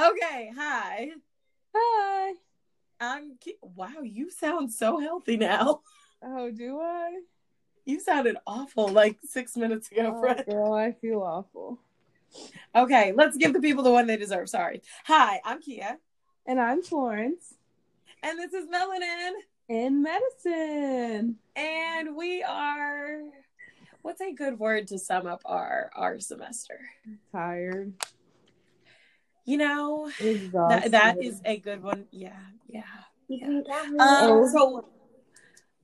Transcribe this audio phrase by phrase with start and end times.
[0.00, 1.10] Okay, hi.
[1.76, 2.32] Hi.
[3.00, 5.80] I'm wow, you sound so healthy now.
[6.22, 7.20] Oh, do I?
[7.86, 10.44] You sounded awful like six minutes ago, Oh, friend.
[10.48, 11.78] girl, I feel awful.
[12.74, 14.48] Okay, let's give the people the one they deserve.
[14.48, 14.82] Sorry.
[15.04, 15.98] Hi, I'm Kia,
[16.46, 17.54] And I'm Florence
[18.22, 19.32] and this is Melanin,
[19.70, 21.36] in medicine.
[21.56, 23.20] and we are.
[24.02, 26.80] What's a good word to sum up our our semester?
[27.32, 27.92] Tired.
[29.44, 30.10] You know,
[30.68, 32.06] that that is a good one.
[32.10, 32.36] Yeah,
[32.68, 32.82] yeah.
[33.38, 34.48] Um, Oh.
[34.52, 34.84] so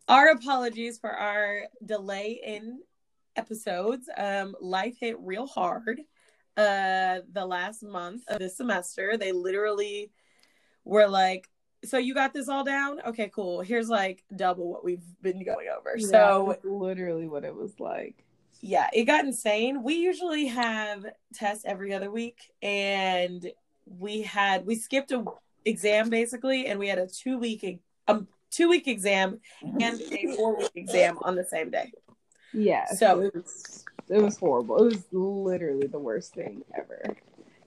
[0.08, 2.80] our apologies for our delay in
[3.36, 4.08] episodes.
[4.16, 6.00] Um, life hit real hard
[6.56, 9.16] uh the last month of this semester.
[9.16, 10.10] They literally
[10.84, 11.48] were like,
[11.84, 13.00] So you got this all down?
[13.06, 13.60] Okay, cool.
[13.60, 15.94] Here's like double what we've been going over.
[15.96, 18.25] Yeah, so literally what it was like.
[18.60, 19.82] Yeah, it got insane.
[19.82, 23.46] We usually have tests every other week, and
[23.86, 25.24] we had we skipped a
[25.64, 30.56] exam basically, and we had a two week um two week exam and a four
[30.56, 31.92] week exam on the same day.
[32.52, 32.86] Yeah.
[32.86, 34.78] So- it was, it was horrible.
[34.78, 37.16] It was literally the worst thing ever.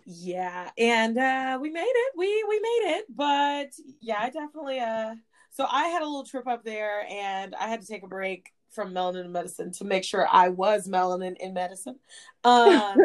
[0.05, 2.13] Yeah, and uh we made it.
[2.17, 3.69] We we made it, but
[4.01, 5.15] yeah, I definitely uh
[5.51, 8.51] so I had a little trip up there and I had to take a break
[8.71, 11.95] from melanin in medicine to make sure I was melanin in medicine.
[12.43, 12.97] Um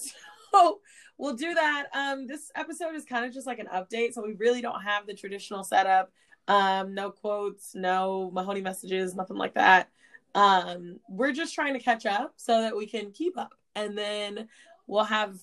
[0.52, 0.80] so
[1.18, 1.86] we'll do that.
[1.94, 5.06] Um this episode is kind of just like an update, so we really don't have
[5.06, 6.10] the traditional setup.
[6.48, 9.88] Um no quotes, no Mahoney messages, nothing like that.
[10.34, 13.54] Um we're just trying to catch up so that we can keep up.
[13.74, 14.48] And then
[14.86, 15.38] we'll have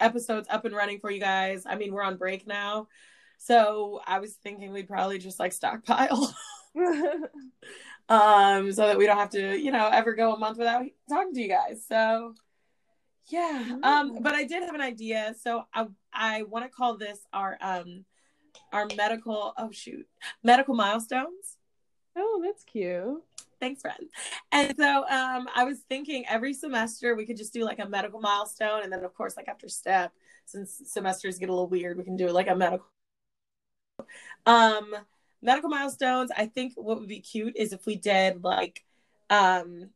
[0.00, 1.64] episodes up and running for you guys.
[1.66, 2.88] I mean, we're on break now.
[3.38, 6.34] So I was thinking we'd probably just like stockpile
[8.10, 11.32] um so that we don't have to, you know, ever go a month without talking
[11.32, 11.84] to you guys.
[11.88, 12.34] So
[13.28, 13.78] yeah.
[13.82, 15.34] Um but I did have an idea.
[15.40, 18.04] So I I want to call this our um
[18.72, 20.06] our medical oh shoot,
[20.42, 21.56] medical milestones.
[22.16, 23.22] oh, that's cute.
[23.60, 24.08] Thanks, friend.
[24.52, 28.18] And so um, I was thinking every semester we could just do like a medical
[28.20, 30.12] milestone, and then of course, like after step,
[30.46, 32.86] since semesters get a little weird, we can do like a medical.
[34.46, 34.94] Um,
[35.42, 36.30] medical milestones.
[36.36, 38.84] I think what would be cute is if we did like,
[39.30, 39.90] um,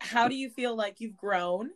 [0.00, 1.70] how do you feel like you've grown?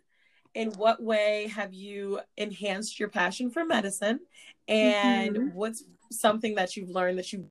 [0.55, 4.21] In what way have you enhanced your passion for medicine?
[4.69, 5.53] And Mhm.
[5.55, 7.49] what's something that you've learned that you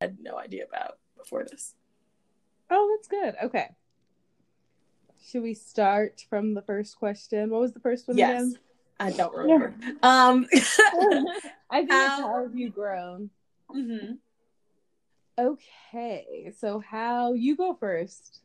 [0.00, 1.74] had no idea about before this?
[2.70, 3.36] Oh, that's good.
[3.42, 3.68] Okay.
[5.24, 7.50] Should we start from the first question?
[7.50, 8.30] What was the first one Yes.
[8.30, 8.58] again?
[8.98, 9.74] I don't remember.
[10.02, 10.46] Um
[11.70, 13.30] I think How- how have you grown?
[13.70, 14.18] mhm.
[15.42, 18.38] Okay, so how you go first,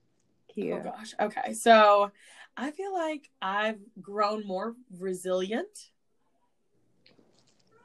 [0.60, 1.14] Oh gosh.
[1.20, 1.54] Okay.
[1.54, 2.12] So
[2.58, 5.92] I feel like I've grown more resilient.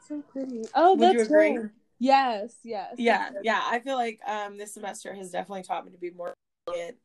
[0.09, 0.63] so pretty.
[0.75, 1.53] Oh, Would that's you agree?
[1.55, 1.71] good.
[1.99, 2.95] Yes, yes.
[2.97, 3.61] Yeah, yeah.
[3.65, 6.33] I feel like um this semester has definitely taught me to be more
[6.67, 6.97] resilient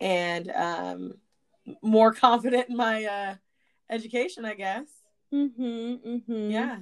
[0.00, 1.14] and um
[1.82, 3.34] more confident in my uh
[3.90, 4.86] education, I guess.
[5.34, 6.08] Mm-hmm.
[6.08, 6.50] Mm-hmm.
[6.50, 6.78] Yeah.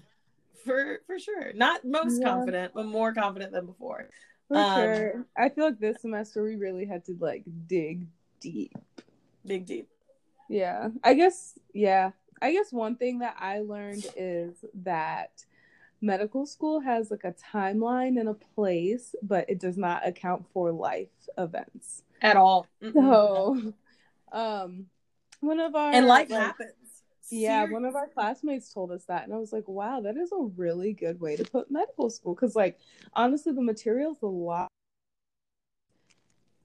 [0.65, 1.53] For for sure.
[1.55, 2.29] Not most Yeah.
[2.31, 4.11] confident, but more confident than before.
[4.49, 5.27] For Um, sure.
[5.37, 8.07] I feel like this semester we really had to like dig
[8.41, 8.77] deep.
[9.47, 9.89] Big deep.
[10.49, 10.89] Yeah.
[11.03, 12.11] I guess yeah.
[12.43, 15.31] I guess one thing that I learned is that
[16.01, 20.71] medical school has like a timeline and a place, but it does not account for
[20.73, 22.03] life events.
[22.21, 22.67] At all.
[22.83, 22.93] Mm-mm.
[22.93, 23.73] So
[24.33, 24.87] um
[25.41, 26.71] one of our and life like, happens.
[27.31, 27.73] Yeah, Seriously.
[27.73, 30.37] one of our classmates told us that, and I was like, "Wow, that is a
[30.57, 32.79] really good way to put medical school." Because, like,
[33.15, 34.69] honestly, the material's a lot.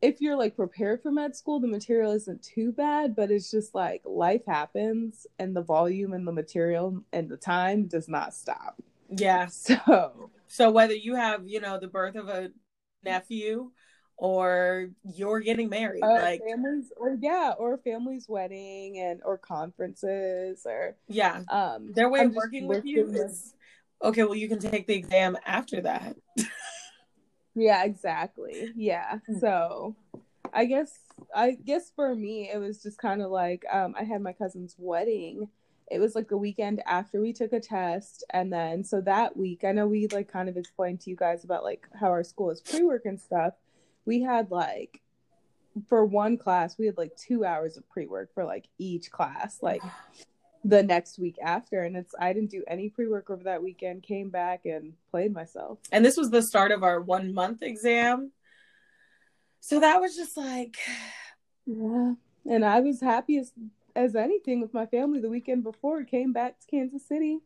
[0.01, 3.75] If you're like prepared for med school, the material isn't too bad, but it's just
[3.75, 8.81] like life happens, and the volume and the material and the time does not stop.
[9.09, 9.47] Yeah.
[9.51, 12.51] So, So whether you have, you know, the birth of a
[13.03, 13.71] nephew
[14.19, 20.63] or you're getting married, uh, like families, or yeah, or family's wedding, and or conferences,
[20.65, 23.53] or yeah, um, their way I'm of working with you is
[24.03, 24.23] okay.
[24.23, 26.17] Well, you can take the exam after that.
[27.55, 28.71] Yeah, exactly.
[28.75, 29.19] Yeah.
[29.27, 29.39] Hmm.
[29.39, 29.95] So
[30.53, 30.97] I guess
[31.35, 34.75] I guess for me it was just kind of like um I had my cousin's
[34.77, 35.49] wedding.
[35.91, 39.63] It was like the weekend after we took a test and then so that week
[39.63, 42.51] I know we like kind of explained to you guys about like how our school
[42.51, 43.53] is pre-work and stuff.
[44.05, 45.01] We had like
[45.87, 49.83] for one class we had like 2 hours of pre-work for like each class like
[50.65, 54.29] the next week after and it's I didn't do any pre-work over that weekend came
[54.29, 55.79] back and played myself.
[55.91, 58.31] And this was the start of our one month exam.
[59.61, 60.77] So that was just like,
[61.65, 62.13] Yeah.
[62.49, 63.53] And I was happy as
[63.95, 66.03] as anything with my family the weekend before.
[66.03, 67.39] Came back to Kansas City,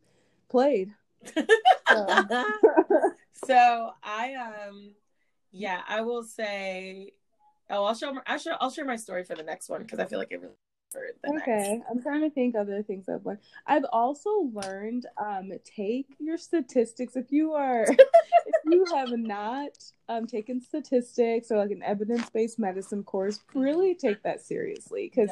[0.48, 0.92] played.
[1.86, 2.06] So.
[3.46, 4.94] so I um
[5.54, 7.12] yeah, I will say
[7.70, 10.04] oh I'll show I show I'll share my story for the next one because I
[10.04, 10.54] feel like it really
[11.26, 11.90] okay next.
[11.90, 13.40] i'm trying to think other things i've learned.
[13.66, 17.16] I've also learned um take your statistics.
[17.16, 19.72] If you are if you have not
[20.08, 25.30] um taken statistics or like an evidence-based medicine course really take that seriously because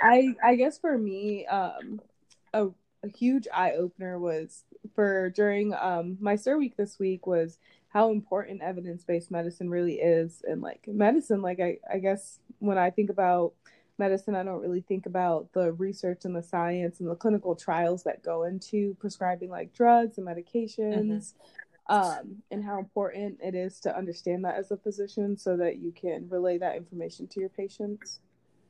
[0.00, 2.00] i i guess for me um
[2.54, 2.68] a,
[3.02, 4.64] a huge eye-opener was
[4.94, 7.58] for during um my SIR week this week was
[7.92, 12.90] how important evidence-based medicine really is and like medicine like i i guess when i
[12.90, 13.52] think about
[13.98, 18.02] medicine i don't really think about the research and the science and the clinical trials
[18.02, 21.34] that go into prescribing like drugs and medications
[21.88, 21.94] mm-hmm.
[21.94, 25.92] um, and how important it is to understand that as a physician so that you
[25.92, 28.20] can relay that information to your patients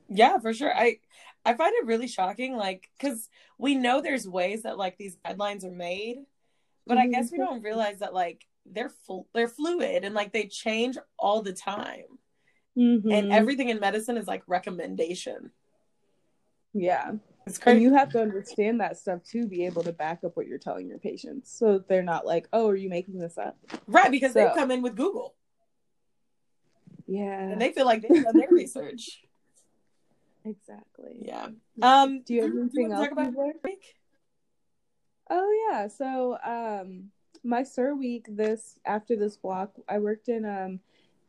[0.09, 0.97] yeah for sure i
[1.45, 5.63] i find it really shocking like because we know there's ways that like these guidelines
[5.63, 6.17] are made
[6.85, 7.07] but mm-hmm.
[7.07, 10.97] i guess we don't realize that like they're full they're fluid and like they change
[11.17, 12.03] all the time.
[12.75, 13.11] Mm-hmm.
[13.11, 15.51] and everything in medicine is like recommendation.
[16.73, 17.11] Yeah.
[17.45, 17.75] It's crazy.
[17.75, 20.57] And you have to understand that stuff to be able to back up what you're
[20.57, 21.55] telling your patients.
[21.55, 23.57] So they're not like oh are you making this up?
[23.85, 25.35] Right because so, they come in with google.
[27.05, 27.41] Yeah.
[27.41, 29.21] And they feel like they've done their research.
[30.43, 31.17] Exactly.
[31.21, 31.49] Yeah.
[31.81, 33.33] Um do you have anything else talk about
[35.29, 35.87] oh yeah.
[35.89, 37.11] So um
[37.43, 40.79] my SIR week this after this block, I worked in um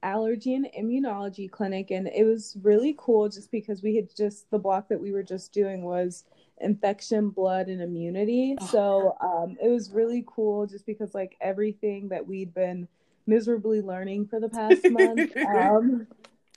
[0.05, 4.59] allergy and immunology clinic and it was really cool just because we had just the
[4.59, 6.25] block that we were just doing was
[6.61, 8.67] infection blood and immunity oh.
[8.67, 12.87] so um, it was really cool just because like everything that we'd been
[13.27, 16.07] miserably learning for the past month um,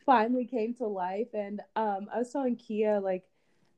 [0.06, 3.24] finally came to life and um, i was telling kia like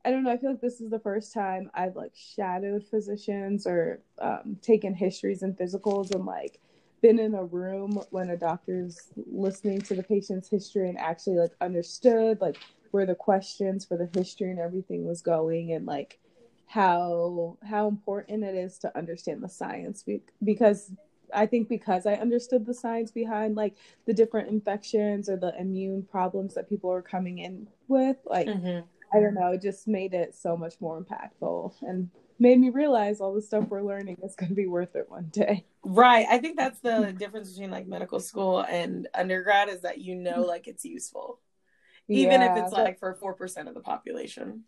[0.04, 0.30] I don't know.
[0.30, 4.94] I feel like this is the first time I've like shadowed physicians or um, taken
[4.94, 6.60] histories and physicals and like
[7.02, 11.52] been in a room when a doctor's listening to the patient's history and actually like
[11.60, 12.56] understood like
[12.92, 16.18] where the questions for the history and everything was going and like
[16.66, 20.92] how how important it is to understand the science be- because
[21.32, 23.76] I think because I understood the science behind like
[24.06, 28.80] the different infections or the immune problems that people are coming in with like mm-hmm
[29.12, 33.20] I don't know, it just made it so much more impactful and made me realize
[33.20, 35.66] all the stuff we're learning is going to be worth it one day.
[35.84, 36.26] Right.
[36.28, 40.42] I think that's the difference between like medical school and undergrad is that you know
[40.42, 41.40] like it's useful.
[42.08, 44.64] Even yeah, if it's like for 4% of the population.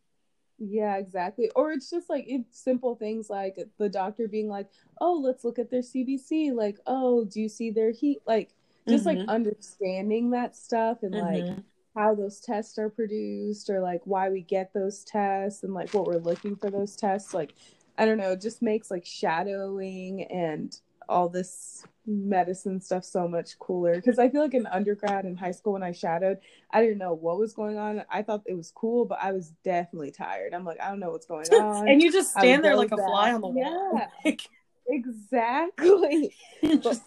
[0.59, 1.50] Yeah, exactly.
[1.56, 4.69] Or it's just like it's simple things like the doctor being like,
[5.00, 8.50] "Oh, let's look at their CBC." Like, "Oh, do you see their heat?" Like
[8.88, 9.19] just mm-hmm.
[9.21, 11.49] like understanding that stuff and mm-hmm.
[11.49, 11.56] like
[11.94, 16.06] how those tests are produced or like why we get those tests and like what
[16.06, 17.55] we're looking for those tests like
[17.99, 23.59] i don't know it just makes like shadowing and all this medicine stuff so much
[23.59, 23.94] cooler.
[23.97, 26.39] Because i feel like in undergrad and high school when i shadowed
[26.71, 28.03] i didn't know what was going on.
[28.11, 30.55] I thought it was cool but i was definitely tired.
[30.55, 31.88] I'm like i don't know what's going on.
[31.88, 34.33] and you just stand there like a fly on the wall yeah.
[34.88, 36.35] exactly.
[36.62, 37.00] But,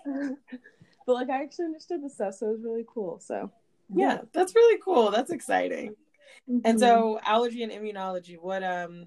[1.05, 3.51] but like i actually understood the stuff so it was really cool so
[3.93, 5.11] yeah, that's really cool.
[5.11, 5.95] That's exciting.
[6.49, 6.59] Mm-hmm.
[6.63, 9.05] And so allergy and immunology, what um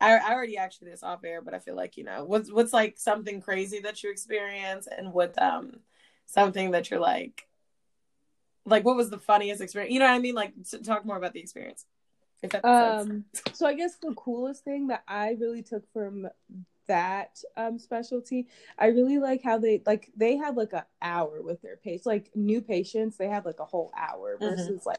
[0.00, 2.52] I, I already asked you this off air, but I feel like, you know, what's
[2.52, 5.80] what's like something crazy that you experience and what um
[6.26, 7.46] something that you're like
[8.64, 9.92] like what was the funniest experience?
[9.92, 10.34] You know what I mean?
[10.34, 10.52] Like
[10.84, 11.84] talk more about the experience.
[12.64, 16.28] um so I guess the coolest thing that I really took from
[16.88, 21.60] that um specialty i really like how they like they have like an hour with
[21.62, 24.44] their patients like new patients they have like a whole hour mm-hmm.
[24.44, 24.88] versus mm-hmm.
[24.88, 24.98] like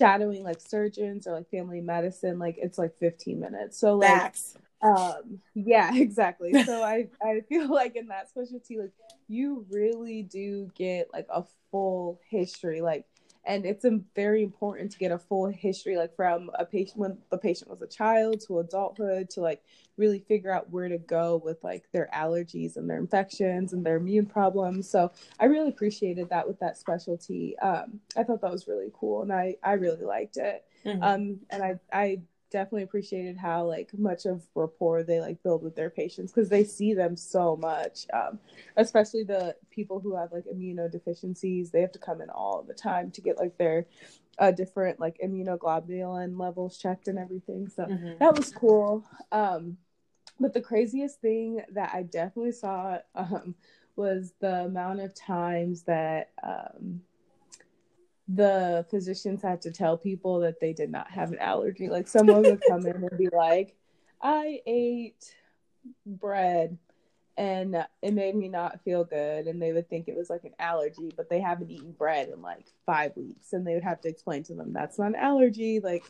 [0.00, 4.56] shadowing like surgeons or like family medicine like it's like 15 minutes so like Max.
[4.82, 8.92] um yeah exactly so i i feel like in that specialty like
[9.28, 13.06] you really do get like a full history like
[13.44, 13.84] and it's
[14.14, 17.82] very important to get a full history like from a patient when the patient was
[17.82, 19.62] a child to adulthood to like
[19.96, 23.96] really figure out where to go with like their allergies and their infections and their
[23.96, 24.88] immune problems.
[24.88, 27.58] So i really appreciated that with that specialty.
[27.58, 30.64] Um, i thought that was really cool and i i really liked it.
[30.84, 31.02] Mm-hmm.
[31.02, 32.20] um, and i i
[32.52, 36.62] definitely appreciated how like much of rapport they like build with their patients because they
[36.62, 38.38] see them so much um,
[38.76, 43.10] especially the people who have like immunodeficiencies they have to come in all the time
[43.10, 43.86] to get like their
[44.38, 48.12] uh, different like immunoglobulin levels checked and everything so mm-hmm.
[48.20, 49.76] that was cool um,
[50.38, 53.54] but the craziest thing that i definitely saw um,
[53.96, 57.00] was the amount of times that um,
[58.28, 61.88] the physicians had to tell people that they did not have an allergy.
[61.88, 63.74] Like someone would come in and be like,
[64.20, 65.34] I ate
[66.06, 66.78] bread
[67.36, 69.46] and it made me not feel good.
[69.46, 72.40] And they would think it was like an allergy but they haven't eaten bread in
[72.42, 73.52] like five weeks.
[73.52, 75.80] And they would have to explain to them that's not an allergy.
[75.80, 76.04] Like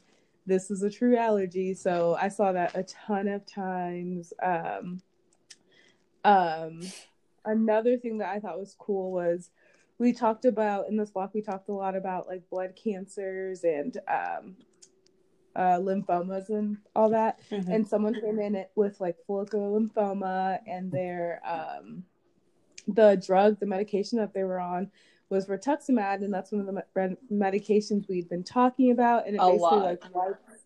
[0.44, 1.74] this is a true allergy.
[1.74, 4.32] So i saw that a ton of times.
[4.42, 5.00] Um
[6.24, 6.80] um
[7.44, 9.50] another thing that i thought was cool was
[9.98, 13.98] we talked about in this block we talked a lot about like blood cancers and
[14.08, 14.56] um
[15.54, 17.40] uh, lymphomas and all that.
[17.50, 17.70] Mm-hmm.
[17.70, 22.04] And someone came in with like follicular lymphoma, and their um,
[22.88, 24.90] the drug, the medication that they were on
[25.28, 29.26] was rituximab, and that's one of the me- medications we'd been talking about.
[29.26, 29.84] And it a basically lot.
[29.84, 30.02] like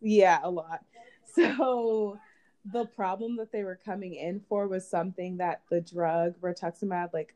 [0.00, 0.80] yeah, a lot.
[1.35, 2.18] So
[2.73, 7.35] the problem that they were coming in for was something that the drug rituximab like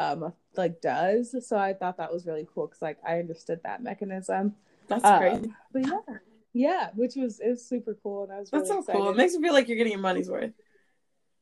[0.00, 1.36] um like does.
[1.46, 4.56] So I thought that was really cool because like I understood that mechanism.
[4.88, 5.50] That's um, great.
[5.72, 6.16] But yeah,
[6.52, 8.98] yeah, which was was super cool, and I was really that's so excited.
[8.98, 9.10] cool.
[9.10, 10.52] It makes me feel like you're getting your money's worth.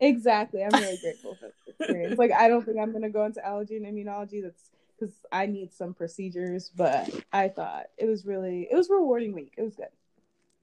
[0.00, 2.18] Exactly, I'm really grateful for the experience.
[2.18, 4.42] Like, I don't think I'm gonna go into allergy and immunology.
[4.42, 9.32] That's because I need some procedures, but I thought it was really it was rewarding
[9.32, 9.54] week.
[9.56, 9.88] It was good.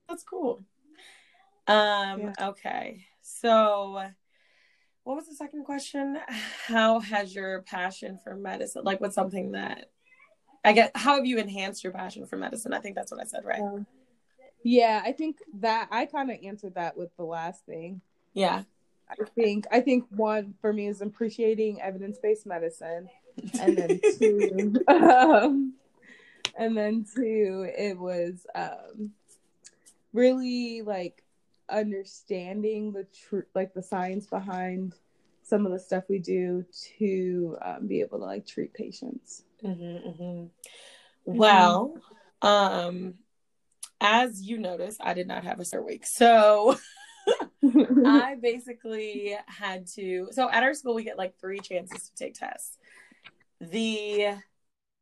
[0.10, 0.64] That's cool.
[1.68, 2.20] Um.
[2.20, 2.34] Yeah.
[2.40, 3.06] Okay.
[3.22, 4.04] So,
[5.06, 6.20] what was the second question?
[6.68, 8.84] How has your passion for medicine?
[8.84, 9.92] Like, what's something that
[10.66, 10.92] I get?
[10.96, 12.74] How have you enhanced your passion for medicine?
[12.74, 13.62] I think that's what I said, right?
[13.62, 13.86] Um,
[14.64, 18.02] yeah, I think that I kind of answered that with the last thing.
[18.34, 18.64] Yeah.
[19.08, 23.08] I think I think one for me is appreciating evidence based medicine,
[23.62, 25.74] and then two, um,
[26.58, 29.12] and then two, it was um,
[30.14, 31.22] really like
[31.70, 34.96] understanding the truth, like the science behind
[35.44, 36.66] some of the stuff we do
[36.98, 39.44] to um, be able to like treat patients.
[39.64, 40.46] Mm-hmm, mm-hmm.
[41.26, 41.98] Well,
[42.42, 43.16] um,
[44.02, 46.06] as you notice, I did not have a cert week.
[46.06, 46.78] So
[48.06, 50.30] I basically had to.
[50.32, 52.78] So at our school, we get like three chances to take tests.
[53.62, 54.36] The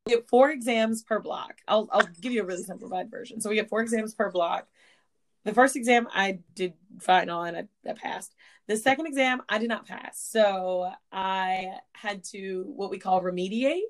[0.05, 1.59] we get four exams per block.
[1.67, 3.41] I'll I'll give you a really simplified version.
[3.41, 4.67] So we get four exams per block.
[5.45, 8.33] The first exam I did fine on, I, I passed.
[8.67, 10.19] The second exam I did not pass.
[10.19, 13.81] So I had to what we call remediate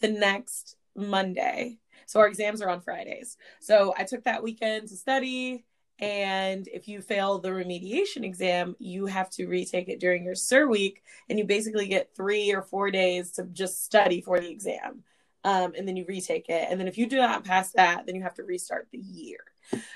[0.00, 1.78] the next Monday.
[2.06, 3.36] So our exams are on Fridays.
[3.60, 5.64] So I took that weekend to study.
[5.98, 10.68] And if you fail the remediation exam, you have to retake it during your SIR
[10.68, 11.02] week.
[11.28, 15.02] And you basically get three or four days to just study for the exam.
[15.44, 16.68] Um, and then you retake it.
[16.70, 19.40] And then if you do not pass that, then you have to restart the year.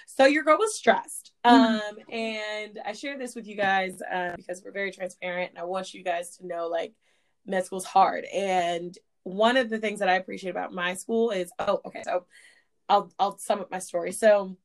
[0.07, 1.33] So your girl was stressed.
[1.45, 1.75] Mm-hmm.
[1.75, 5.65] Um, and I share this with you guys uh, because we're very transparent and I
[5.65, 6.95] want you guys to know like
[7.47, 8.25] med school's hard.
[8.33, 12.27] And one of the things that I appreciate about my school is oh okay so
[12.89, 14.13] I'll I'll sum up my story.
[14.13, 14.57] So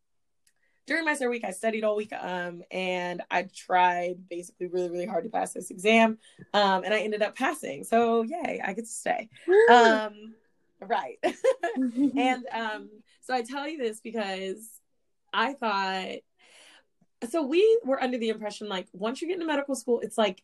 [0.86, 5.06] during my third week, I studied all week, um, and I tried basically really, really
[5.06, 6.18] hard to pass this exam,
[6.54, 7.84] um, and I ended up passing.
[7.84, 9.30] So yay, I get to stay.
[9.72, 10.34] Um,
[10.82, 11.20] right,
[11.76, 12.90] and um,
[13.22, 14.79] so I tell you this because
[15.34, 16.20] I thought
[17.30, 20.42] so we were under the impression like once you get into medical school, it's like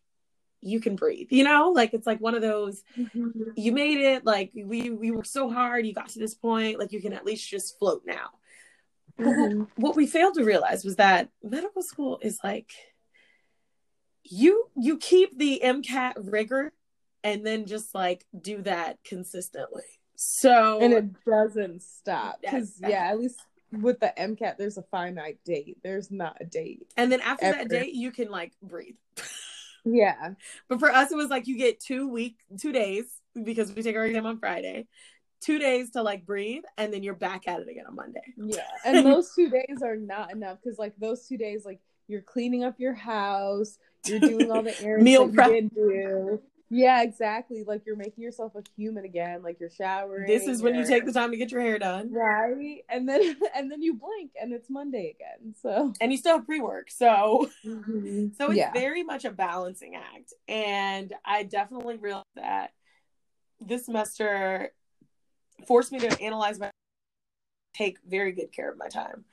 [0.66, 3.30] you can breathe you know like it's like one of those mm-hmm.
[3.56, 6.92] you made it like we we worked so hard you got to this point like
[6.92, 8.30] you can at least just float now
[9.20, 9.60] mm-hmm.
[9.60, 12.72] what, what we failed to realize was that medical school is like
[14.24, 16.74] you you keep the mcat rigor
[17.24, 19.84] and then just like do that consistently
[20.16, 23.40] so and it doesn't stop because yeah at least
[23.82, 25.78] with the MCAT, there's a finite date.
[25.84, 26.92] There's not a date.
[26.98, 27.58] And then after ever.
[27.60, 28.96] that date, you can like breathe.
[29.86, 30.32] Yeah.
[30.68, 33.06] But for us, it was like you get two week, two days
[33.42, 34.88] because we take our exam on Friday,
[35.42, 38.34] two days to like breathe, and then you're back at it again on Monday.
[38.36, 38.66] Yeah.
[38.86, 42.64] And those two days are not enough because like those two days, like you're cleaning
[42.64, 43.78] up your house,
[44.08, 45.52] you're doing all the errands Meal prep.
[45.52, 46.42] you do.
[46.70, 47.64] Yeah, exactly.
[47.66, 49.44] Like you're making yourself a human again.
[49.44, 50.28] Like you're showering.
[50.28, 52.82] This is when you take the time to get your hair done, right?
[52.90, 53.22] And then
[53.56, 55.54] and then you blink, and it's Monday again.
[55.62, 56.90] So and you still have pre work.
[56.90, 58.28] So mm-hmm.
[58.38, 58.74] so it's yeah.
[58.74, 62.72] very much a balancing act, and I definitely realized that
[63.62, 64.72] this semester
[65.68, 66.72] forced me to analyze my
[67.76, 69.26] take very good care of my time,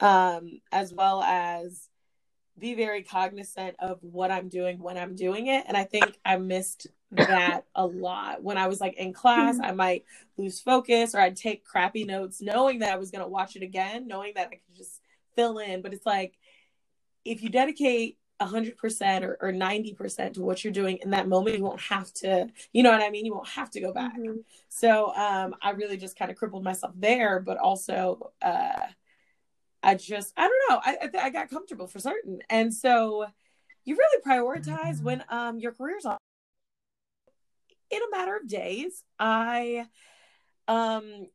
[0.00, 1.88] um, as well as
[2.58, 5.64] be very cognizant of what I'm doing when I'm doing it.
[5.66, 8.42] And I think I missed that a lot.
[8.42, 10.04] When I was like in class, I might
[10.36, 13.62] lose focus or I'd take crappy notes knowing that I was going to watch it
[13.62, 15.00] again, knowing that I could just
[15.34, 15.82] fill in.
[15.82, 16.34] But it's like,
[17.24, 21.64] if you dedicate 100% or, or 90% to what you're doing in that moment, you
[21.64, 23.24] won't have to, you know what I mean?
[23.24, 24.18] You won't have to go back.
[24.18, 24.38] Mm-hmm.
[24.68, 28.80] So um, I really just kind of crippled myself there, but also uh,
[29.84, 32.40] I just, I don't know, I, I, I got comfortable for certain.
[32.48, 33.26] And so
[33.84, 36.16] you really prioritize when um, your career's on.
[37.90, 39.86] In a matter of days, I
[40.66, 41.26] um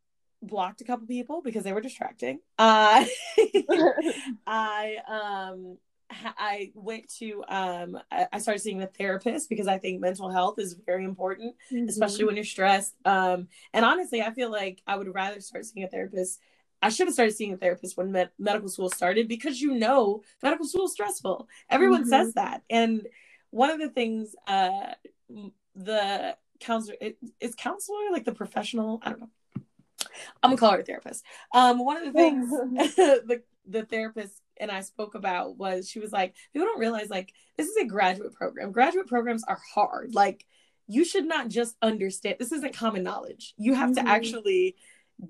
[0.42, 2.40] blocked a couple people because they were distracting.
[2.58, 3.06] Uh,
[4.48, 5.78] I um
[6.12, 10.74] I went to um I started seeing a therapist because I think mental health is
[10.74, 11.88] very important, mm-hmm.
[11.88, 12.96] especially when you're stressed.
[13.06, 16.40] Um and honestly, I feel like I would rather start seeing a therapist.
[16.82, 20.24] I should have started seeing a therapist when med- medical school started because you know
[20.42, 21.48] medical school is stressful.
[21.70, 22.10] Everyone mm-hmm.
[22.10, 22.64] says that.
[22.70, 23.08] And
[23.52, 24.94] one of the things uh
[25.76, 26.96] the counselor
[27.40, 29.30] is counselor like the professional, I don't know.
[30.42, 31.24] I'm gonna call her a therapist.
[31.54, 32.50] Um one of the things
[32.96, 37.34] the the therapist and I spoke about was she was like, people don't realize like
[37.58, 38.72] this is a graduate program.
[38.72, 40.14] Graduate programs are hard.
[40.14, 40.46] Like
[40.88, 43.54] you should not just understand this isn't common knowledge.
[43.58, 44.06] You have mm-hmm.
[44.06, 44.76] to actually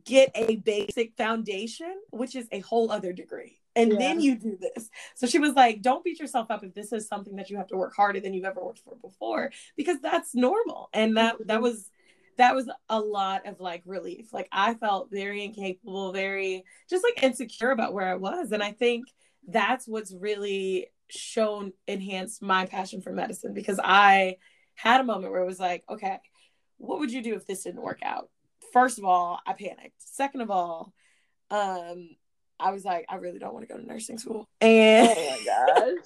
[0.05, 3.60] get a basic foundation, which is a whole other degree.
[3.75, 3.98] And yeah.
[3.98, 4.89] then you do this.
[5.15, 7.67] So she was like, don't beat yourself up if this is something that you have
[7.67, 10.89] to work harder than you've ever worked for before, because that's normal.
[10.93, 11.63] And that that mm-hmm.
[11.63, 11.89] was
[12.38, 14.34] that was a lot of like relief.
[14.34, 18.51] Like I felt very incapable, very just like insecure about where I was.
[18.51, 19.05] And I think
[19.48, 24.38] that's what's really shown enhanced my passion for medicine because I
[24.75, 26.19] had a moment where it was like, okay,
[26.77, 28.29] what would you do if this didn't work out?
[28.71, 29.95] First of all, I panicked.
[29.99, 30.93] Second of all,
[31.51, 32.15] um,
[32.59, 34.49] I was like, I really don't want to go to nursing school.
[34.59, 35.99] And oh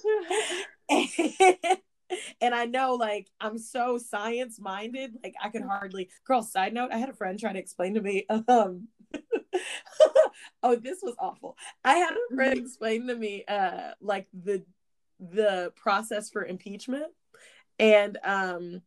[0.88, 1.78] my gosh.
[2.40, 6.90] and I know like I'm so science minded, like I could hardly girl, side note,
[6.92, 8.88] I had a friend try to explain to me, um
[10.62, 11.56] oh, this was awful.
[11.84, 12.66] I had a friend mm-hmm.
[12.66, 14.64] explain to me uh like the
[15.18, 17.12] the process for impeachment.
[17.78, 18.82] And um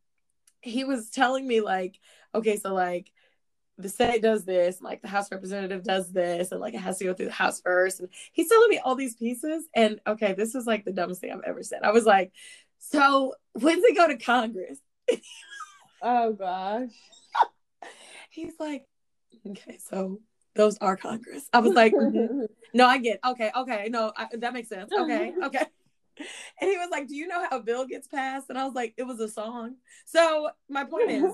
[0.62, 1.99] he was telling me like,
[2.34, 3.12] okay, so like
[3.78, 7.06] the Senate does this, like the House representative does this, and like it has to
[7.06, 8.00] go through the House first.
[8.00, 9.66] And he's telling me all these pieces.
[9.76, 11.80] And okay, this is like the dumbest thing I've ever said.
[11.84, 12.32] I was like,
[12.80, 14.80] so when's it go to Congress?
[16.02, 16.90] oh gosh.
[18.30, 18.86] He's like,
[19.48, 20.20] okay, so
[20.56, 21.48] those are Congress.
[21.54, 22.46] I was like, mm-hmm.
[22.74, 23.20] no, I get.
[23.26, 24.92] Okay, okay, no, I, that makes sense.
[24.92, 25.66] Okay, okay.
[26.60, 28.74] And he was like, "Do you know how a bill gets passed?" And I was
[28.74, 31.32] like, "It was a song." So my point is,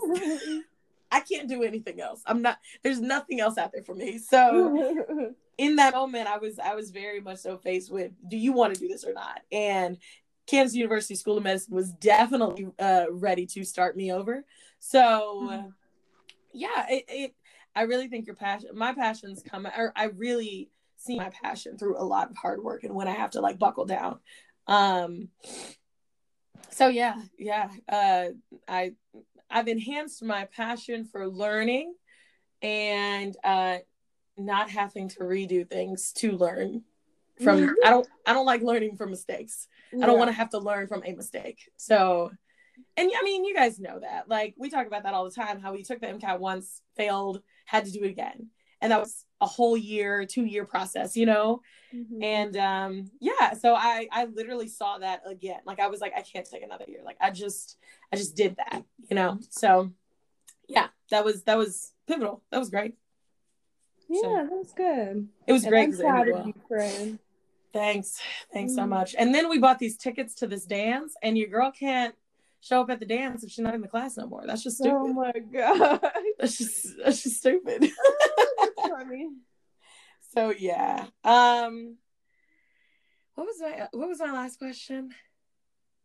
[1.14, 2.24] I can't do anything else.
[2.26, 2.58] I'm not.
[2.82, 4.18] There's nothing else out there for me.
[4.18, 8.52] So in that moment, I was I was very much so faced with, "Do you
[8.52, 10.00] want to do this or not?" And
[10.48, 14.44] Kansas University School of Medicine was definitely uh, ready to start me over.
[14.80, 15.68] So, mm-hmm.
[16.52, 17.36] yeah, it, it,
[17.76, 22.02] I really think your passion, my passions come, or I really see my passion through
[22.02, 24.20] a lot of hard work and when I have to like buckle down.
[24.68, 25.30] Um,
[26.72, 28.30] so yeah, yeah, uh,
[28.68, 28.94] I,
[29.54, 31.94] I've enhanced my passion for learning
[32.62, 33.78] and uh,
[34.38, 36.82] not having to redo things to learn
[37.42, 37.74] from mm-hmm.
[37.86, 39.68] I don't I don't like learning from mistakes.
[39.92, 40.04] Yeah.
[40.04, 41.70] I don't want to have to learn from a mistake.
[41.78, 42.32] So
[42.98, 44.28] and I mean you guys know that.
[44.28, 47.42] Like we talk about that all the time how we took the MCAT once, failed,
[47.66, 48.50] had to do it again.
[48.84, 51.62] And that was a whole year, 2 year process, you know?
[51.96, 52.24] Mm-hmm.
[52.24, 55.62] And um yeah, so I I literally saw that again.
[55.66, 57.02] Like I was like I can't take another year.
[57.04, 57.78] Like I just
[58.12, 59.40] I just did that, you know?
[59.50, 59.92] So
[60.68, 62.44] yeah, that was that was pivotal.
[62.52, 62.96] That was great.
[64.10, 65.28] Yeah, so, that was good.
[65.48, 65.90] It was and great.
[65.90, 67.20] I'm proud of you, friend.
[67.72, 68.20] Thanks.
[68.54, 68.90] Thanks so mm.
[68.90, 69.16] much.
[69.18, 72.14] And then we bought these tickets to this dance, and your girl can't
[72.62, 74.44] show up at the dance if she's not in the class no more.
[74.46, 74.96] That's just stupid.
[74.96, 76.00] Oh my god.
[76.40, 77.84] That's just that's just stupid.
[78.98, 79.30] funny.
[80.34, 81.08] So yeah.
[81.24, 81.98] Um
[83.36, 85.10] what was my what was my last question?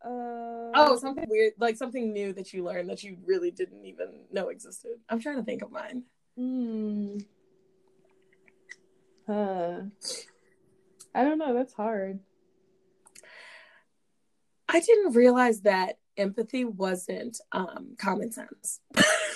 [0.03, 4.21] Uh, oh, something weird, like something new that you learned that you really didn't even
[4.31, 4.93] know existed.
[5.09, 6.03] I'm trying to think of mine.
[6.37, 7.17] Hmm.
[9.27, 9.81] Huh.
[11.13, 11.53] I don't know.
[11.53, 12.19] That's hard.
[14.69, 18.79] I didn't realize that empathy wasn't um, common sense.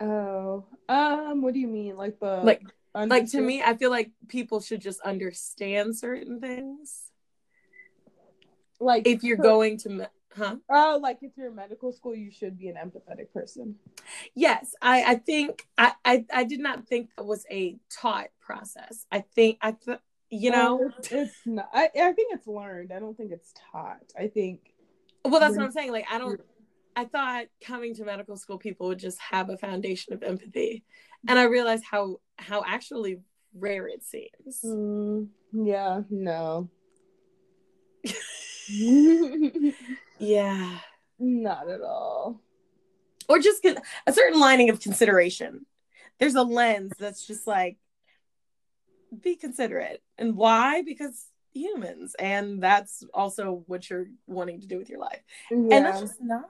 [0.00, 1.96] oh, um, what do you mean?
[1.96, 2.62] Like the like,
[2.94, 7.10] like to me, I feel like people should just understand certain things.
[8.78, 10.56] Like if you're going to, huh?
[10.70, 13.76] Oh, like if you're in medical school, you should be an empathetic person.
[14.34, 19.06] Yes, I, I think I, I, I did not think that was a taught process.
[19.12, 19.98] I think I, th-
[20.30, 24.12] you know it's, it's not I, I think it's learned i don't think it's taught
[24.16, 24.60] i think
[25.24, 26.40] well that's what i'm saying like i don't
[26.96, 30.84] i thought coming to medical school people would just have a foundation of empathy
[31.28, 33.20] and i realized how how actually
[33.54, 36.68] rare it seems mm, yeah no
[40.18, 40.78] yeah.
[41.18, 42.40] Not at all.
[43.28, 45.66] Or just con- a certain lining of consideration.
[46.18, 47.78] There's a lens that's just like,
[49.22, 50.02] be considerate.
[50.18, 50.82] And why?
[50.82, 52.14] Because humans.
[52.18, 55.20] And that's also what you're wanting to do with your life.
[55.50, 55.56] Yeah.
[55.56, 56.44] And that's just not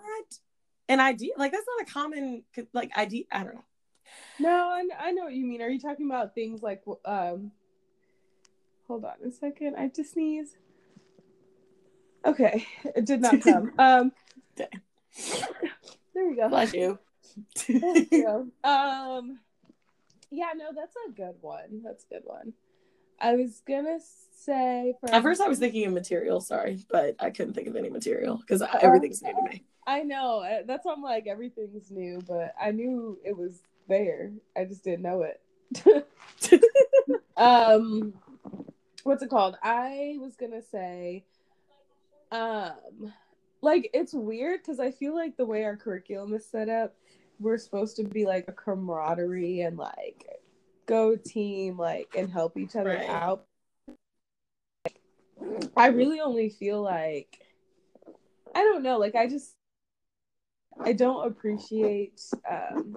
[0.89, 1.33] an idea.
[1.37, 3.25] Like, that's not a common, like, idea.
[3.33, 3.65] I don't know.
[4.39, 5.63] No, I, I know what you mean.
[5.63, 7.53] Are you talking about things like um
[8.91, 9.77] hold on a second.
[9.77, 10.57] I have to sneeze.
[12.27, 12.67] Okay.
[12.85, 13.73] It did not come.
[13.79, 14.13] um
[14.57, 14.69] there
[16.29, 16.49] we go.
[16.49, 16.99] Bless you.
[17.57, 18.51] Thank you.
[18.65, 19.39] Um
[20.33, 21.83] yeah, no, that's a good one.
[21.85, 22.53] That's a good one.
[23.21, 23.99] I was gonna
[24.35, 27.77] say for At first, I was thinking of material, sorry, but I couldn't think of
[27.77, 29.65] any material because everything's new to me.
[29.87, 30.41] I know.
[30.41, 34.33] uh, That's why I'm like everything's new, but I knew it was there.
[34.57, 35.41] I just didn't know it.
[37.37, 38.13] um
[39.05, 39.57] what's it called?
[39.63, 41.25] I was to say
[42.33, 43.13] um
[43.63, 46.95] like it's weird cuz I feel like the way our curriculum is set up,
[47.39, 50.25] we're supposed to be like a camaraderie and like
[50.91, 53.09] go team like and help each other Right.
[53.09, 53.45] out.
[55.77, 57.39] I really only feel like
[58.55, 59.55] I don't know, like I just
[60.81, 62.97] I don't appreciate um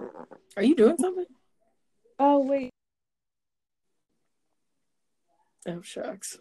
[0.56, 1.26] Are you doing something?
[2.18, 2.70] oh wait
[5.66, 6.36] Oh, shucks.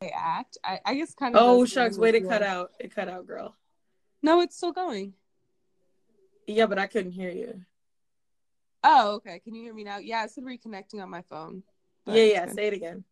[0.00, 0.56] I act.
[0.64, 1.96] I, I guess kind of Oh, does shucks.
[1.96, 2.70] go Way to cut out.
[2.80, 3.56] It cut out, girl.
[4.22, 5.12] No, it's still going.
[6.46, 7.62] Yeah, but I couldn't hear you.
[8.82, 9.40] Oh, okay.
[9.40, 9.98] Can you hear me now?
[9.98, 11.62] Yeah, it said reconnecting on my phone.
[12.06, 12.46] yeah, yeah.
[12.46, 13.04] Say it again.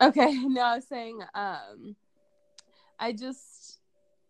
[0.00, 1.96] Okay, no, I was saying, um,
[2.98, 3.78] I just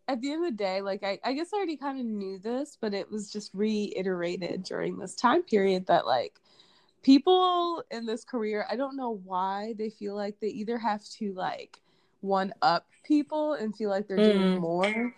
[0.07, 2.39] at the end of the day, like I, I guess I already kind of knew
[2.39, 6.35] this, but it was just reiterated during this time period that like
[7.03, 11.33] people in this career, I don't know why they feel like they either have to
[11.33, 11.81] like
[12.21, 14.61] one up people and feel like they're doing Mm.
[14.61, 15.15] more,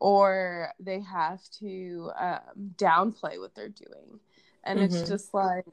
[0.00, 4.20] or they have to um, downplay what they're doing,
[4.64, 5.08] and it's Mhm.
[5.08, 5.64] just like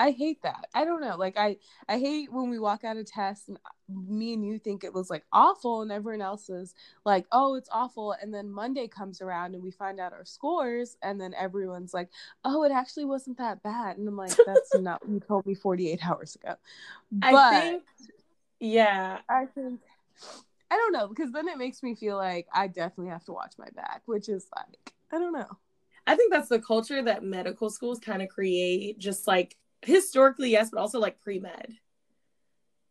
[0.00, 0.68] I hate that.
[0.74, 1.16] I don't know.
[1.16, 1.56] Like I
[1.88, 3.58] I hate when we walk out of tests and
[3.88, 7.68] me and you think it was like awful and everyone else is like, "Oh, it's
[7.72, 11.92] awful." And then Monday comes around and we find out our scores and then everyone's
[11.94, 12.10] like,
[12.44, 15.54] "Oh, it actually wasn't that bad." And I'm like, "That's not what you told me
[15.54, 16.54] 48 hours ago."
[17.10, 17.82] But I think,
[18.60, 19.18] yeah.
[19.28, 19.80] I think
[20.70, 23.54] I don't know because then it makes me feel like I definitely have to watch
[23.58, 25.58] my back, which is like I don't know.
[26.06, 30.70] I think that's the culture that medical schools kind of create, just like historically, yes,
[30.70, 31.74] but also like pre med.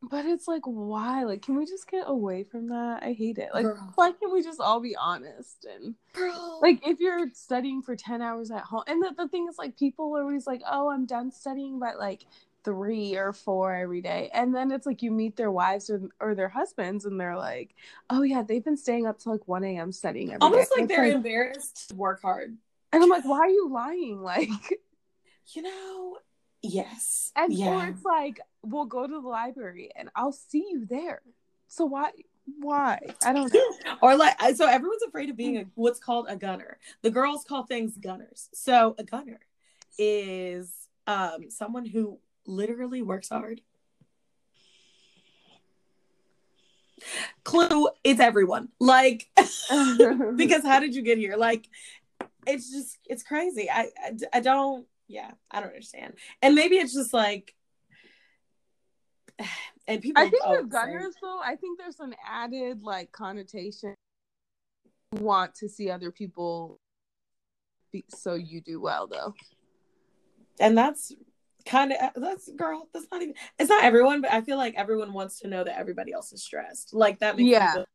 [0.04, 1.24] But it's like, why?
[1.24, 3.02] Like, can we just get away from that?
[3.02, 3.50] I hate it.
[3.52, 3.92] Like, Girl.
[3.96, 5.66] why can't we just all be honest?
[5.66, 6.60] And Girl.
[6.62, 9.76] like, if you're studying for 10 hours at home, and the, the thing is, like,
[9.76, 12.26] people are always like, oh, I'm done studying by like
[12.64, 14.30] three or four every day.
[14.34, 17.76] And then it's like you meet their wives or, or their husbands, and they're like,
[18.10, 19.92] oh, yeah, they've been staying up till like 1 a.m.
[19.92, 22.58] studying every day." almost like And it's they're embarrassed to work hard.
[22.92, 24.22] and I'm like, why are you lying?
[24.24, 24.50] Like,
[25.54, 26.18] You know,
[26.62, 27.32] yes.
[27.36, 27.70] and yeah.
[27.70, 31.22] or it's like, we'll go to the library and I'll see you there.
[31.70, 32.12] So why?
[32.60, 33.00] Why?
[33.26, 33.62] I don't know.
[34.02, 36.78] or like so everyone's afraid of being a what's called a gunner.
[37.02, 38.50] The girls call things gunners.
[38.54, 39.40] So a gunner
[39.98, 40.72] is
[41.08, 43.62] um someone who literally works hard.
[47.44, 48.70] Clue, it's everyone.
[48.80, 49.28] Like
[50.36, 51.36] because how did you get here?
[51.38, 51.68] Like
[52.46, 53.70] it's just it's crazy.
[53.70, 56.14] I, I I don't yeah, I don't understand.
[56.42, 57.54] And maybe it's just like
[59.88, 63.94] and people I think with say- gunners though, I think there's an added like connotation.
[65.16, 66.82] You Want to see other people,
[67.94, 69.34] be, so you do well though.
[70.60, 71.14] and that's
[71.68, 74.74] kind of uh, that's girl that's not even it's not everyone but i feel like
[74.76, 77.74] everyone wants to know that everybody else is stressed like that makes Yeah.
[77.74, 77.86] feel,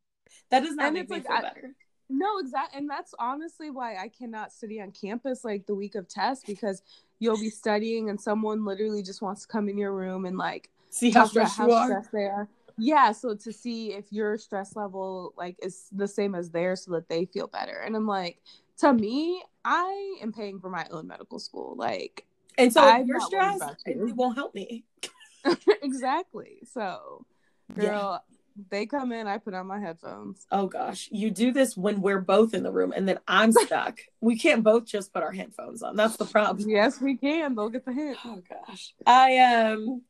[0.49, 1.75] that does not And make me like, feel I- better
[2.09, 6.07] No, exactly, and that's honestly why I cannot study on campus like the week of
[6.07, 6.83] test because
[7.19, 10.69] you'll be studying and someone literally just wants to come in your room and like
[10.89, 12.47] see how stressed you are stressed they are.
[12.77, 16.91] Yeah, so to see if your stress level like is the same as theirs, so
[16.91, 17.77] that they feel better.
[17.85, 18.41] And I'm like,
[18.79, 21.75] to me, I am paying for my own medical school.
[21.77, 22.25] Like,
[22.57, 24.07] and so I'm if you're stressed it, you.
[24.09, 24.83] it won't help me
[25.81, 26.59] exactly.
[26.71, 27.25] So,
[27.75, 27.83] Yeah.
[27.83, 28.23] girl,
[28.69, 30.45] they come in, I put on my headphones.
[30.51, 33.99] oh gosh you do this when we're both in the room and then i'm stuck
[34.21, 37.55] we can't both just put our headphones on that's the problem Yes, we can.
[37.55, 38.17] They'll get the hint.
[38.23, 40.01] oh gosh i um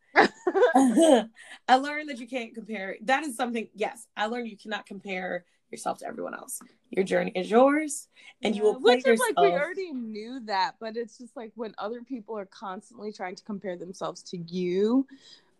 [1.68, 5.46] i learned that you can't compare that is something yes i learned you cannot compare
[5.74, 8.08] yourself to everyone else your journey is yours
[8.44, 11.36] and you will play which is yourself like we already knew that, but it's just
[11.36, 15.08] like when other people are constantly trying to compare themselves to you,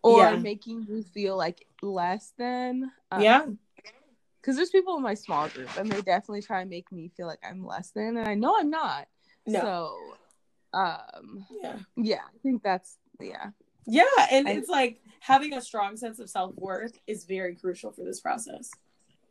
[0.02, 0.36] or Yeah.
[0.36, 2.92] making you feel like less than.
[3.10, 3.46] Um, yeah.
[4.40, 7.26] Because there's people in my small group and they definitely try and make me feel
[7.26, 9.08] like I'm less than, and I know I'm not.
[9.46, 9.60] No.
[9.60, 11.78] So, um, yeah.
[11.96, 13.50] yeah, I think that's yeah.
[13.86, 14.04] Yeah.
[14.30, 18.04] And I- it's like having a strong sense of self worth is very crucial for
[18.04, 18.70] this process.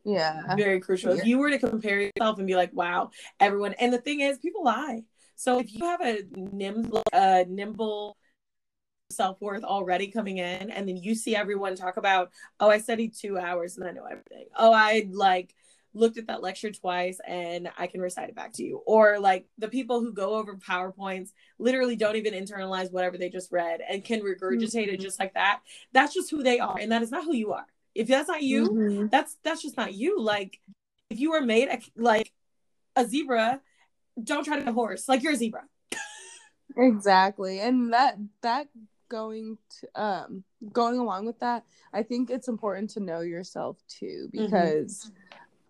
[0.06, 0.56] Yeah.
[0.56, 1.14] very crucial.
[1.14, 4.38] If you were to compare yourself and be like, "Wow, everyone," and the thing is,
[4.40, 5.04] people lie.
[5.36, 8.18] So if you have a nimble, a nimble
[9.12, 13.14] self worth already coming in, and then you see everyone talk about, "Oh, I studied
[13.14, 15.56] two hours and I know everything." Oh, I like
[15.96, 18.78] looked at that lecture twice and I can recite it back to you.
[18.88, 23.52] Or like the people who go over PowerPoints literally don't even internalize whatever they just
[23.52, 25.04] read and can regurgitate it Mhm.
[25.04, 25.62] just like that.
[25.92, 27.68] That's just who they are, and that is not who you are.
[27.96, 29.12] If that's not you, Mhm.
[29.12, 30.60] that's that's just not you like
[31.10, 32.32] if you were made a, like
[32.96, 33.62] a zebra
[34.24, 35.64] don't try to be a horse like you're a zebra
[36.76, 37.60] Exactly.
[37.60, 38.68] And that that
[39.10, 44.28] going to um going along with that, I think it's important to know yourself too
[44.32, 45.12] because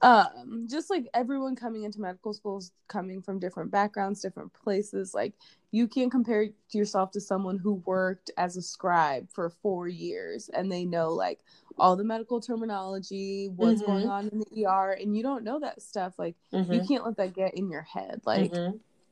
[0.02, 5.34] um just like everyone coming into medical schools coming from different backgrounds, different places, like
[5.72, 10.72] you can't compare yourself to someone who worked as a scribe for 4 years and
[10.72, 11.40] they know like
[11.78, 13.86] all the medical terminology, what's Mhm.
[13.86, 16.74] going on in the ER and you don't know that stuff like Mm-hmm.
[16.74, 18.54] you can't let that get in your head like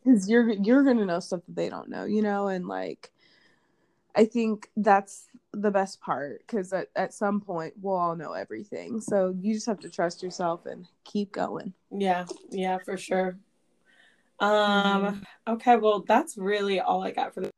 [0.04, 3.12] because you're you're gonna know stuff that they don't know you know and like
[4.16, 9.02] i think that's the best part because at, at some point we'll all know everything
[9.02, 13.38] so you just have to trust yourself and keep going yeah yeah for sure
[14.40, 17.50] um okay well that's really all i got for the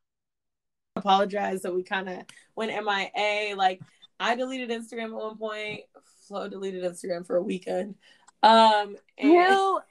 [0.96, 2.20] apologize that we kind of
[2.56, 3.82] went mia like
[4.24, 5.82] i deleted instagram at one point.
[6.28, 7.96] Flo deleted instagram for a weekend.
[8.42, 9.84] Um and Hell,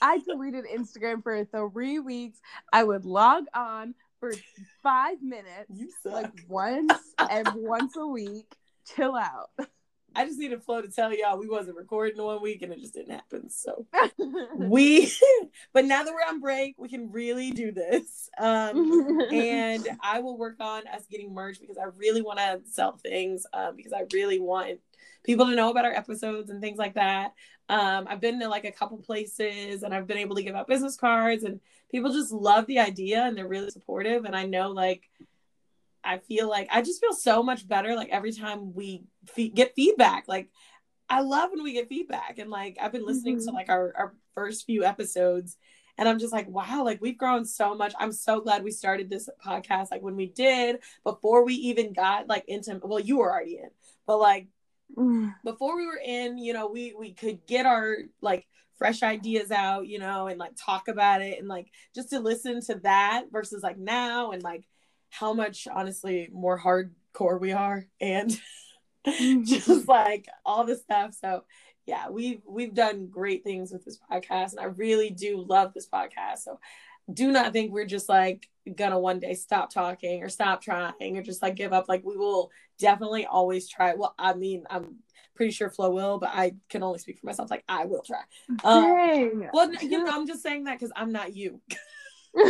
[0.00, 2.38] i deleted instagram for three weeks.
[2.72, 4.32] I would log on for
[4.82, 8.56] five minutes you like once and once a week.
[8.96, 9.50] Chill out
[10.14, 12.94] i just needed flo to tell y'all we wasn't recording one week and it just
[12.94, 13.86] didn't happen so.
[14.56, 15.12] We
[15.72, 18.28] but now that we're on break we can really do this.
[18.38, 22.96] Um and i will work on us getting merch because i really want to sell
[22.96, 24.80] things um, because i really want
[25.24, 27.32] people to know about our episodes and things like that.
[27.68, 30.68] Um, i've been to like a couple places and i've been able to give out
[30.68, 34.24] business cards and people just love the idea and they're really supportive.
[34.24, 35.08] And i know like
[36.04, 39.74] i feel like i just feel so much better like every time we fe- get
[39.74, 40.48] feedback like
[41.06, 43.54] I love when we get feedback and like I've been listening to Mhm.
[43.54, 45.58] like our, our first few episodes
[45.98, 47.92] and I'm just like, wow, like we've grown so much.
[48.00, 52.26] I'm so glad we started this podcast like when we did before we even got
[52.26, 53.68] like into well, you were already in,
[54.06, 54.48] but like
[55.44, 58.46] before we were in, you know, we we could get our like
[58.78, 62.62] fresh ideas out, you know, and like talk about it and like just to listen
[62.62, 64.64] to that versus like now and like
[65.18, 68.36] how much honestly more hardcore we are and
[69.44, 71.14] just like all the stuff.
[71.14, 71.44] So
[71.86, 75.88] yeah, we've we've done great things with this podcast, and I really do love this
[75.88, 76.38] podcast.
[76.38, 76.58] So
[77.12, 81.22] do not think we're just like gonna one day stop talking or stop trying or
[81.22, 81.88] just like give up.
[81.88, 83.94] Like we will definitely always try.
[83.94, 84.96] Well, I mean, I'm
[85.36, 87.50] pretty sure Flo will, but I can only speak for myself.
[87.50, 88.22] Like I will try.
[88.64, 91.60] Um, well, you know, I'm just saying that because I'm not you.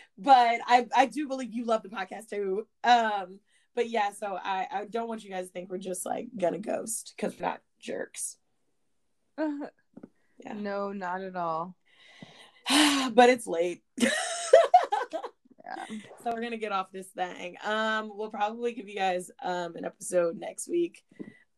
[0.18, 2.66] but I I do believe you love the podcast too.
[2.84, 3.40] Um,
[3.74, 6.58] but yeah, so I I don't want you guys to think we're just like gonna
[6.58, 8.36] ghost because we're not jerks.
[10.42, 10.54] Yeah.
[10.54, 11.76] No, not at all.
[13.12, 13.82] but it's late.
[15.70, 15.98] Yeah.
[16.24, 17.56] So we're gonna get off this thing.
[17.64, 21.02] Um, we'll probably give you guys um an episode next week.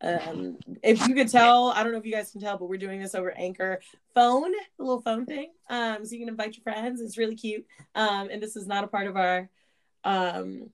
[0.03, 2.77] Um, if you could tell, I don't know if you guys can tell, but we're
[2.77, 3.81] doing this over Anchor
[4.15, 5.53] phone, the little phone thing.
[5.71, 7.01] Um, so you can invite your friends.
[7.01, 7.65] It's really cute.
[7.95, 9.49] Um, and this is not a part of our
[10.05, 10.71] um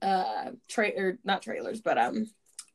[0.00, 2.26] uh tra- or not trailers, but um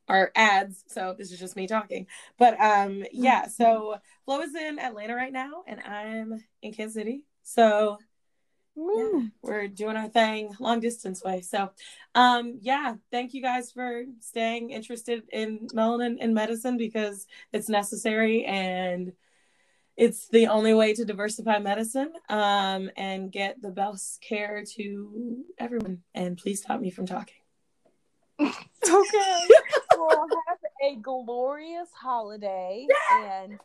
[0.09, 0.83] our ads.
[0.87, 2.07] So this is just me talking.
[2.37, 3.95] But um yeah, so
[4.25, 7.23] Flo is in Atlanta right now, and I'm in Kansas City.
[7.43, 7.99] So
[8.75, 11.41] yeah, we're doing our thing long distance way.
[11.41, 11.71] So,
[12.15, 18.45] um, yeah, thank you guys for staying interested in melanin in medicine because it's necessary
[18.45, 19.13] and
[19.95, 26.01] it's the only way to diversify medicine um, and get the best care to everyone.
[26.15, 27.35] And please stop me from talking.
[28.85, 29.47] Okay.
[29.97, 33.57] well, have a glorious holiday and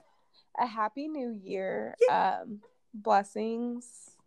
[0.57, 1.97] a happy new year.
[2.09, 2.61] Um,
[2.95, 4.18] blessings.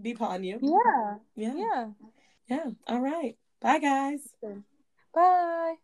[0.00, 0.58] Be upon you.
[0.62, 1.16] Yeah.
[1.36, 1.54] Yeah.
[1.54, 1.90] Yeah.
[2.48, 2.70] Yeah.
[2.88, 3.36] All right.
[3.60, 4.20] Bye, guys.
[5.14, 5.74] Bye.